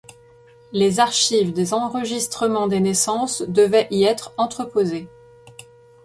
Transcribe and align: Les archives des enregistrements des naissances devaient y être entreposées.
Les 0.71 0.99
archives 0.99 1.53
des 1.53 1.75
enregistrements 1.75 2.65
des 2.65 2.79
naissances 2.79 3.43
devaient 3.43 3.87
y 3.91 4.03
être 4.05 4.33
entreposées. 4.35 5.07